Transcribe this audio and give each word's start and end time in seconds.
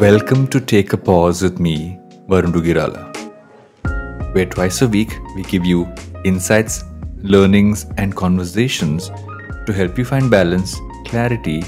Welcome 0.00 0.46
to 0.50 0.60
Take 0.60 0.92
a 0.92 0.96
Pause 0.96 1.42
with 1.42 1.58
me, 1.58 1.98
Varun 2.28 2.52
Duggirala, 2.52 3.02
where 4.32 4.46
twice 4.46 4.80
a 4.80 4.86
week 4.86 5.10
we 5.34 5.42
give 5.42 5.66
you 5.66 5.92
insights, 6.24 6.84
learnings, 7.16 7.84
and 7.96 8.14
conversations 8.14 9.10
to 9.66 9.72
help 9.72 9.98
you 9.98 10.04
find 10.04 10.30
balance, 10.30 10.76
clarity, 11.04 11.64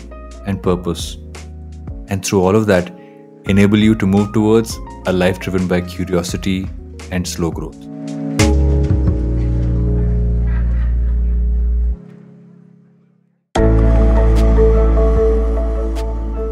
and 0.47 0.63
purpose. 0.63 1.17
And 2.07 2.25
through 2.25 2.43
all 2.43 2.55
of 2.55 2.67
that, 2.67 2.97
enable 3.47 3.79
you 3.79 3.97
to 3.97 4.07
move 4.07 4.33
towards 4.33 4.79
a 5.07 5.13
life 5.13 5.41
driven 5.41 5.67
by 5.67 5.81
curiosity 5.81 6.71
and 7.11 7.27
slow 7.27 7.51
growth. 7.51 7.85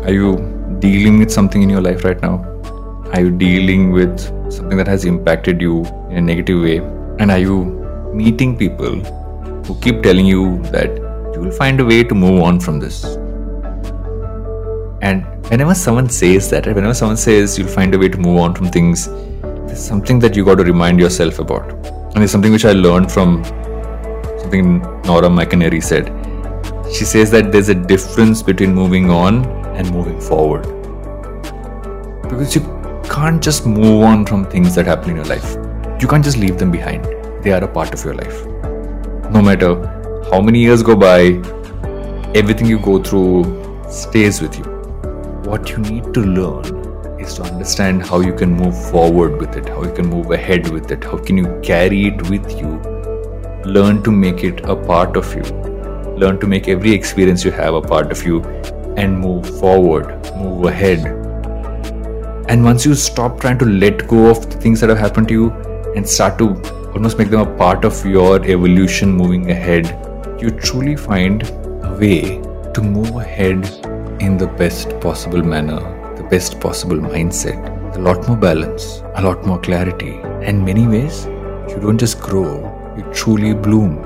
Are 0.04 0.12
you 0.12 0.57
dealing 0.80 1.18
with 1.18 1.30
something 1.30 1.62
in 1.62 1.68
your 1.68 1.80
life 1.80 2.04
right 2.04 2.20
now? 2.20 2.44
Are 3.12 3.20
you 3.20 3.30
dealing 3.30 3.90
with 3.90 4.20
something 4.52 4.76
that 4.76 4.86
has 4.86 5.04
impacted 5.04 5.60
you 5.60 5.84
in 6.10 6.16
a 6.16 6.20
negative 6.20 6.62
way? 6.62 6.78
And 7.18 7.30
are 7.30 7.38
you 7.38 7.64
meeting 8.14 8.56
people 8.56 9.00
who 9.64 9.78
keep 9.80 10.02
telling 10.02 10.26
you 10.26 10.62
that 10.64 10.88
you 11.34 11.40
will 11.40 11.50
find 11.50 11.80
a 11.80 11.84
way 11.84 12.04
to 12.04 12.14
move 12.14 12.42
on 12.42 12.60
from 12.60 12.78
this? 12.78 13.04
And 15.00 15.24
whenever 15.50 15.74
someone 15.74 16.08
says 16.08 16.50
that, 16.50 16.66
whenever 16.66 16.94
someone 16.94 17.16
says 17.16 17.58
you'll 17.58 17.68
find 17.68 17.94
a 17.94 17.98
way 17.98 18.08
to 18.08 18.18
move 18.18 18.38
on 18.38 18.54
from 18.54 18.68
things, 18.68 19.08
there's 19.66 19.82
something 19.82 20.18
that 20.20 20.36
you 20.36 20.44
got 20.44 20.56
to 20.56 20.64
remind 20.64 21.00
yourself 21.00 21.38
about. 21.38 21.70
And 22.14 22.22
it's 22.22 22.32
something 22.32 22.52
which 22.52 22.64
I 22.64 22.72
learned 22.72 23.10
from 23.10 23.44
something 24.38 24.80
Nora 25.04 25.28
McInerney 25.28 25.82
said. 25.82 26.12
She 26.92 27.04
says 27.04 27.30
that 27.32 27.52
there's 27.52 27.68
a 27.68 27.74
difference 27.74 28.42
between 28.42 28.74
moving 28.74 29.10
on 29.10 29.44
and 29.76 29.90
moving 29.92 30.20
forward. 30.20 30.77
Because 32.28 32.54
you 32.54 32.60
can't 33.04 33.42
just 33.42 33.66
move 33.66 34.04
on 34.04 34.26
from 34.26 34.44
things 34.44 34.74
that 34.74 34.86
happen 34.86 35.10
in 35.10 35.16
your 35.16 35.24
life. 35.24 35.56
You 36.00 36.06
can't 36.06 36.24
just 36.24 36.36
leave 36.36 36.58
them 36.58 36.70
behind. 36.70 37.04
They 37.42 37.52
are 37.52 37.64
a 37.64 37.68
part 37.68 37.94
of 37.94 38.04
your 38.04 38.14
life. 38.14 38.44
No 39.32 39.42
matter 39.42 39.74
how 40.30 40.40
many 40.40 40.60
years 40.60 40.82
go 40.82 40.94
by, 40.94 41.40
everything 42.34 42.66
you 42.66 42.78
go 42.78 43.02
through 43.02 43.44
stays 43.90 44.40
with 44.42 44.58
you. 44.58 44.64
What 45.44 45.70
you 45.70 45.78
need 45.78 46.12
to 46.14 46.20
learn 46.20 47.18
is 47.18 47.34
to 47.34 47.42
understand 47.42 48.02
how 48.02 48.20
you 48.20 48.34
can 48.34 48.52
move 48.52 48.76
forward 48.90 49.40
with 49.40 49.56
it, 49.56 49.68
how 49.68 49.82
you 49.82 49.92
can 49.92 50.06
move 50.06 50.30
ahead 50.30 50.68
with 50.68 50.90
it, 50.90 51.02
how 51.04 51.18
can 51.18 51.38
you 51.38 51.60
carry 51.62 52.06
it 52.06 52.28
with 52.28 52.58
you. 52.58 52.78
Learn 53.64 54.02
to 54.02 54.10
make 54.10 54.44
it 54.44 54.60
a 54.64 54.76
part 54.76 55.16
of 55.16 55.34
you. 55.34 55.42
Learn 56.16 56.38
to 56.40 56.46
make 56.46 56.68
every 56.68 56.92
experience 56.92 57.44
you 57.44 57.50
have 57.52 57.74
a 57.74 57.82
part 57.82 58.12
of 58.12 58.22
you 58.24 58.42
and 58.96 59.18
move 59.18 59.58
forward, 59.58 60.08
move 60.36 60.66
ahead. 60.66 61.17
And 62.48 62.64
once 62.64 62.86
you 62.86 62.94
stop 62.94 63.40
trying 63.40 63.58
to 63.58 63.66
let 63.66 64.08
go 64.08 64.30
of 64.30 64.50
the 64.50 64.56
things 64.56 64.80
that 64.80 64.88
have 64.88 64.96
happened 64.96 65.28
to 65.28 65.34
you 65.34 65.50
and 65.94 66.08
start 66.08 66.38
to 66.38 66.54
almost 66.94 67.18
make 67.18 67.28
them 67.28 67.40
a 67.40 67.56
part 67.58 67.84
of 67.84 68.06
your 68.06 68.42
evolution 68.42 69.12
moving 69.12 69.50
ahead, 69.50 69.86
you 70.40 70.48
truly 70.50 70.96
find 70.96 71.42
a 71.42 71.94
way 72.00 72.40
to 72.72 72.80
move 72.80 73.10
ahead 73.16 73.66
in 74.22 74.38
the 74.38 74.46
best 74.46 74.98
possible 74.98 75.42
manner, 75.42 75.78
the 76.16 76.22
best 76.22 76.58
possible 76.58 76.96
mindset, 76.96 77.94
a 77.94 78.00
lot 78.00 78.26
more 78.26 78.36
balance, 78.38 79.02
a 79.16 79.22
lot 79.22 79.44
more 79.44 79.60
clarity. 79.60 80.18
And 80.42 80.64
many 80.64 80.86
ways, 80.86 81.26
you 81.68 81.78
don't 81.78 81.98
just 81.98 82.18
grow, 82.18 82.64
you 82.96 83.02
truly 83.12 83.52
bloom. 83.52 83.96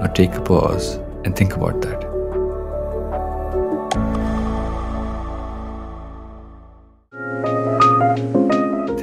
Now 0.00 0.06
take 0.06 0.32
a 0.32 0.40
pause 0.40 0.94
and 1.24 1.36
think 1.36 1.54
about 1.54 1.82
that. 1.82 2.15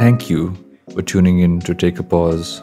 Thank 0.04 0.30
you 0.30 0.54
for 0.94 1.02
tuning 1.02 1.40
in 1.40 1.62
to 1.62 1.73
take 1.73 1.98
a 1.98 2.04
pause 2.04 2.62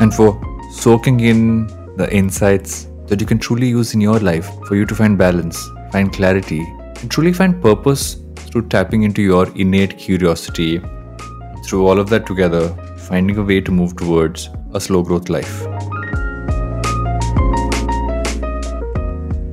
and 0.00 0.14
for 0.14 0.30
soaking 0.72 1.20
in 1.20 1.66
the 1.98 2.08
insights 2.10 2.86
that 3.08 3.20
you 3.20 3.26
can 3.26 3.38
truly 3.38 3.68
use 3.68 3.92
in 3.92 4.00
your 4.00 4.18
life 4.18 4.48
for 4.66 4.76
you 4.76 4.86
to 4.86 4.94
find 4.94 5.18
balance, 5.18 5.62
find 5.90 6.10
clarity, 6.10 6.60
and 7.00 7.10
truly 7.10 7.34
find 7.34 7.60
purpose 7.60 8.16
through 8.36 8.68
tapping 8.68 9.02
into 9.02 9.20
your 9.20 9.46
innate 9.54 9.98
curiosity. 9.98 10.78
Through 11.66 11.86
all 11.86 11.98
of 11.98 12.08
that 12.08 12.24
together, 12.24 12.70
finding 12.96 13.36
a 13.36 13.42
way 13.42 13.60
to 13.60 13.70
move 13.70 13.94
towards 13.94 14.48
a 14.72 14.80
slow 14.80 15.02
growth 15.02 15.28
life. 15.28 15.66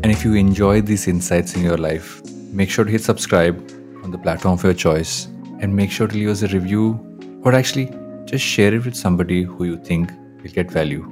And 0.01 0.05
if 0.05 0.23
you 0.23 0.35
enjoy 0.35 0.79
these 0.79 1.09
insights 1.09 1.55
in 1.55 1.61
your 1.61 1.77
life, 1.77 2.23
make 2.53 2.69
sure 2.69 2.85
to 2.85 2.89
hit 2.89 3.03
subscribe 3.03 3.57
on 4.01 4.11
the 4.11 4.17
platform 4.17 4.53
of 4.53 4.63
your 4.63 4.73
choice 4.73 5.27
and 5.59 5.75
make 5.75 5.91
sure 5.91 6.07
to 6.07 6.15
leave 6.15 6.29
us 6.29 6.41
a 6.41 6.47
review 6.47 6.99
or 7.43 7.53
actually 7.53 7.91
just 8.25 8.43
share 8.43 8.73
it 8.73 8.85
with 8.85 8.95
somebody 8.95 9.43
who 9.43 9.65
you 9.65 9.77
think 9.77 10.11
will 10.41 10.51
get 10.51 10.71
value 10.71 11.03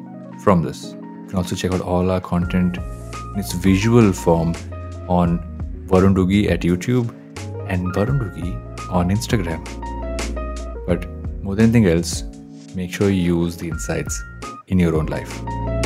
from 0.44 0.64
this. 0.64 0.94
You 0.94 1.28
can 1.30 1.38
also 1.38 1.56
check 1.56 1.72
out 1.72 1.82
all 1.82 2.12
our 2.12 2.22
content 2.22 2.78
in 2.78 3.40
its 3.40 3.54
visual 3.54 4.12
form 4.14 4.54
on 5.08 5.40
Varun 5.88 6.16
Duggi 6.16 6.50
at 6.50 6.62
YouTube 6.62 7.14
and 7.68 7.94
Varun 7.94 8.20
Duggi 8.22 8.92
on 8.92 9.10
Instagram. 9.10 9.64
But 10.86 11.08
more 11.44 11.56
than 11.56 11.66
anything 11.66 11.88
else, 11.88 12.24
make 12.76 12.94
sure 12.94 13.10
you 13.10 13.42
use 13.42 13.58
the 13.58 13.68
insights 13.68 14.24
in 14.68 14.80
your 14.80 14.96
own 14.96 15.08
life. 15.08 15.77